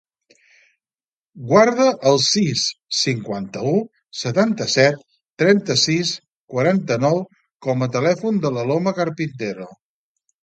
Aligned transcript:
Guarda 1.49 1.83
el 2.11 2.15
sis, 2.27 2.63
cinquanta-u, 2.99 3.73
setanta-set, 4.21 5.03
trenta-sis, 5.43 6.13
quaranta-nou 6.55 7.21
com 7.67 7.87
a 7.87 7.91
telèfon 7.97 8.41
de 8.47 8.51
l'Aloma 8.57 8.95
Carpintero. 9.01 9.69